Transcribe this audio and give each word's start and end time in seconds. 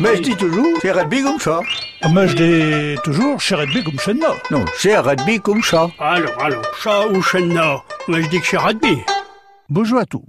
Mais 0.00 0.16
je 0.16 0.22
dis 0.22 0.36
toujours, 0.36 0.78
c'est 0.80 0.92
rugby 0.92 1.22
comme 1.22 1.40
ça. 1.40 1.60
Mais 2.14 2.28
je 2.28 2.36
dis 2.36 3.00
toujours, 3.02 3.40
chez 3.40 3.56
Redby 3.56 3.82
comme 3.82 3.98
chez 3.98 4.14
nous. 4.14 4.20
Non, 4.52 4.64
c'est 4.76 4.96
rugby 4.96 5.40
comme 5.40 5.60
ça. 5.60 5.90
Allons, 5.98 6.30
allons, 6.38 6.62
chat 6.80 7.08
ou 7.08 7.20
chenna 7.20 7.82
Moi 8.06 8.20
je 8.20 8.28
dis 8.28 8.40
que 8.40 8.46
c'est 8.46 8.58
rugby. 8.58 8.98
Bonjour 9.68 9.98
à 9.98 10.06
tous. 10.06 10.24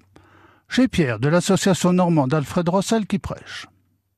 Chez 0.70 0.88
Pierre 0.88 1.20
de 1.20 1.30
l'association 1.30 1.94
normande 1.94 2.34
Alfred 2.34 2.68
Rossel 2.68 3.06
qui 3.06 3.20
prêche. 3.20 3.68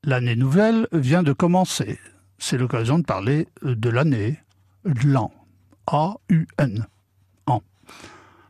L'année 0.06 0.38
nouvelle 0.38 0.88
vient 0.94 1.22
de 1.22 1.34
commencer. 1.34 2.00
C'est 2.38 2.58
l'occasion 2.58 3.00
de 3.00 3.04
parler 3.04 3.50
de 3.62 3.90
l'année, 3.90 4.40
de 4.86 5.06
l'an. 5.06 5.34
A-U-N. 5.88 6.88
An. 7.48 7.62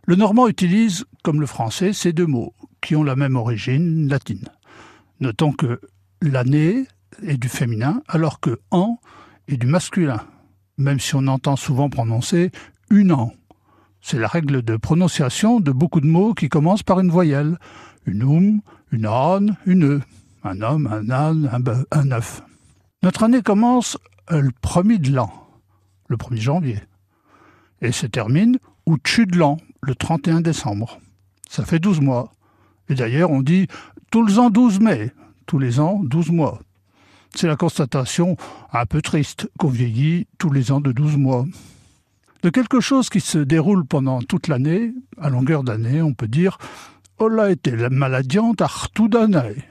Le 0.05 0.15
normand 0.15 0.47
utilise, 0.47 1.05
comme 1.23 1.41
le 1.41 1.47
français, 1.47 1.93
ces 1.93 2.13
deux 2.13 2.27
mots, 2.27 2.53
qui 2.79 2.95
ont 2.95 3.03
la 3.03 3.15
même 3.15 3.37
origine 3.37 4.07
latine. 4.07 4.47
Notons 5.19 5.51
que 5.51 5.79
l'année 6.21 6.85
est 7.23 7.37
du 7.37 7.49
féminin, 7.49 8.01
alors 8.07 8.39
que 8.39 8.59
an 8.71 8.99
est 9.47 9.57
du 9.57 9.67
masculin, 9.67 10.21
même 10.77 10.99
si 10.99 11.15
on 11.15 11.27
entend 11.27 11.55
souvent 11.55 11.89
prononcer 11.89 12.51
une 12.89 13.11
an. 13.11 13.33
C'est 14.01 14.19
la 14.19 14.27
règle 14.27 14.63
de 14.63 14.77
prononciation 14.77 15.59
de 15.59 15.71
beaucoup 15.71 16.01
de 16.01 16.07
mots 16.07 16.33
qui 16.33 16.49
commencent 16.49 16.83
par 16.83 16.99
une 16.99 17.11
voyelle. 17.11 17.57
Une 18.05 18.23
oum, 18.23 18.61
une 18.91 19.05
âne, 19.05 19.57
une 19.65 19.85
e. 19.85 20.01
Un 20.43 20.61
homme, 20.61 20.87
un 20.87 21.09
âne, 21.11 21.49
un 21.51 21.59
bœuf, 21.59 21.85
œuf. 21.93 22.41
Notre 23.03 23.23
année 23.23 23.43
commence 23.43 23.97
le 24.29 24.49
premier 24.61 24.97
de 24.97 25.11
l'an, 25.11 25.31
le 26.07 26.17
1er 26.17 26.41
janvier, 26.41 26.79
et 27.81 27.91
se 27.91 28.07
termine 28.07 28.57
au 28.87 28.97
dessus 28.97 29.27
de 29.27 29.37
l'an, 29.37 29.57
le 29.81 29.93
31 29.93 30.41
décembre. 30.41 30.99
Ça 31.47 31.63
fait 31.63 31.79
12 31.79 32.01
mois. 32.01 32.31
Et 32.89 32.95
d'ailleurs, 32.95 33.29
on 33.29 33.41
dit 33.41 33.67
tous 34.11 34.25
les 34.25 34.39
ans 34.39 34.49
12 34.49 34.79
mai, 34.79 35.11
tous 35.51 35.59
les 35.59 35.81
ans 35.81 35.99
12 36.01 36.31
mois. 36.31 36.61
C'est 37.35 37.47
la 37.47 37.57
constatation 37.57 38.37
un 38.71 38.85
peu 38.85 39.01
triste 39.01 39.49
qu'on 39.59 39.67
vieillit 39.67 40.25
tous 40.37 40.49
les 40.49 40.71
ans 40.71 40.79
de 40.79 40.93
12 40.93 41.17
mois. 41.17 41.45
De 42.41 42.49
quelque 42.49 42.79
chose 42.79 43.09
qui 43.09 43.19
se 43.19 43.37
déroule 43.37 43.85
pendant 43.85 44.21
toute 44.21 44.47
l'année, 44.47 44.93
à 45.19 45.29
longueur 45.29 45.65
d'année, 45.65 46.01
on 46.01 46.13
peut 46.13 46.29
dire 46.29 46.57
On 47.19 47.37
a 47.37 47.51
été 47.51 47.73
maladiante 47.89 48.61
à 48.61 48.69
tout 48.93 49.09
d'année. 49.09 49.61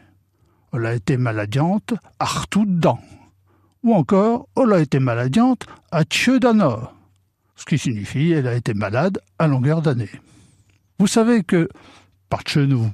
On 0.75 0.85
a 0.85 0.93
été 0.93 1.17
maladiante 1.17 1.95
dedans. 2.55 3.01
Ou 3.83 3.95
encore 3.95 4.49
On 4.57 4.71
a 4.73 4.81
été 4.81 4.99
maladiante 4.99 5.67
d'ana. 6.43 6.93
Ce 7.57 7.65
qui 7.65 7.79
signifie 7.79 8.33
elle 8.33 8.49
a 8.49 8.55
été 8.55 8.75
malade 8.75 9.19
à 9.39 9.47
longueur 9.47 9.81
d'année. 9.81 10.11
Vous 10.99 11.07
savez 11.07 11.43
que, 11.43 11.71
par 12.29 12.43
chez 12.47 12.67
nous, 12.67 12.91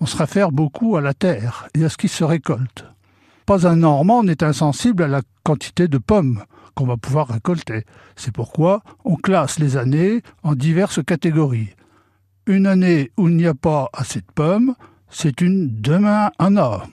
on 0.00 0.06
se 0.06 0.16
réfère 0.16 0.52
beaucoup 0.52 0.96
à 0.96 1.00
la 1.00 1.14
terre 1.14 1.68
et 1.74 1.84
à 1.84 1.88
ce 1.88 1.96
qui 1.96 2.08
se 2.08 2.24
récolte. 2.24 2.84
Pas 3.46 3.66
un 3.66 3.76
Normand 3.76 4.22
n'est 4.22 4.44
insensible 4.44 5.02
à 5.02 5.08
la 5.08 5.22
quantité 5.42 5.88
de 5.88 5.98
pommes 5.98 6.44
qu'on 6.74 6.86
va 6.86 6.96
pouvoir 6.96 7.28
récolter. 7.28 7.84
C'est 8.14 8.32
pourquoi 8.32 8.82
on 9.04 9.16
classe 9.16 9.58
les 9.58 9.76
années 9.76 10.22
en 10.42 10.54
diverses 10.54 11.02
catégories. 11.02 11.74
Une 12.46 12.66
année 12.66 13.10
où 13.16 13.28
il 13.28 13.36
n'y 13.36 13.46
a 13.46 13.54
pas 13.54 13.88
assez 13.92 14.20
de 14.20 14.32
pommes, 14.34 14.74
c'est 15.10 15.40
une 15.40 15.80
demain 15.80 16.30
un 16.38 16.56
a. 16.56 16.86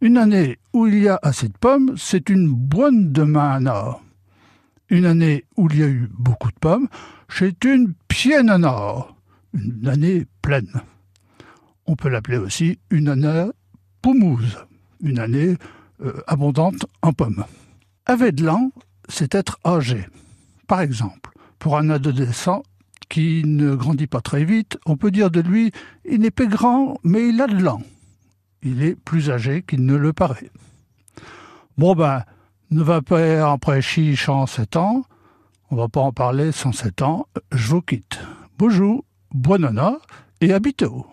Une 0.00 0.16
année 0.16 0.58
où 0.72 0.86
il 0.86 1.02
y 1.02 1.08
a 1.08 1.18
assez 1.22 1.48
de 1.48 1.56
pommes, 1.58 1.94
c'est 1.96 2.28
une 2.28 2.48
bonne 2.48 3.12
demain 3.12 3.66
a. 3.66 3.98
Une 4.88 5.06
année 5.06 5.44
où 5.56 5.68
il 5.70 5.78
y 5.78 5.82
a 5.82 5.88
eu 5.88 6.08
beaucoup 6.18 6.50
de 6.50 6.58
pommes, 6.60 6.88
c'est 7.28 7.64
une 7.64 7.94
pienne 8.08 8.50
a. 8.50 9.06
Une 9.54 9.88
année 9.88 10.26
pleine. 10.40 10.82
On 11.90 11.96
peut 11.96 12.08
l'appeler 12.08 12.36
aussi 12.36 12.78
une 12.90 13.08
année 13.08 13.50
poumouse, 14.00 14.58
une 15.02 15.18
année 15.18 15.56
euh, 16.00 16.22
abondante 16.28 16.86
en 17.02 17.12
pommes. 17.12 17.44
Avec 18.06 18.36
de 18.36 18.44
l'an, 18.44 18.70
c'est 19.08 19.34
être 19.34 19.58
âgé. 19.66 20.06
Par 20.68 20.82
exemple, 20.82 21.32
pour 21.58 21.76
un 21.76 21.90
adolescent 21.90 22.62
qui 23.08 23.42
ne 23.44 23.74
grandit 23.74 24.06
pas 24.06 24.20
très 24.20 24.44
vite, 24.44 24.78
on 24.86 24.96
peut 24.96 25.10
dire 25.10 25.32
de 25.32 25.40
lui 25.40 25.72
il 26.04 26.20
n'est 26.20 26.30
pas 26.30 26.46
grand, 26.46 26.96
mais 27.02 27.28
il 27.28 27.40
a 27.40 27.48
de 27.48 27.60
l'an. 27.60 27.82
Il 28.62 28.84
est 28.84 28.94
plus 28.94 29.28
âgé 29.28 29.62
qu'il 29.62 29.84
ne 29.84 29.96
le 29.96 30.12
paraît. 30.12 30.52
Bon 31.76 31.96
ben, 31.96 32.22
ne 32.70 32.84
va 32.84 33.02
pas 33.02 33.50
après 33.50 33.82
chiche 33.82 34.28
en 34.28 34.46
7 34.46 34.76
ans, 34.76 35.02
on 35.72 35.76
va 35.76 35.88
pas 35.88 36.02
en 36.02 36.12
parler 36.12 36.52
sans 36.52 36.70
7 36.70 37.02
ans, 37.02 37.26
je 37.50 37.66
vous 37.66 37.82
quitte. 37.82 38.20
Bonjour, 38.58 39.04
bonne 39.34 39.62
nana 39.62 39.98
et 40.40 40.52
à 40.52 40.60
bientôt. 40.60 41.04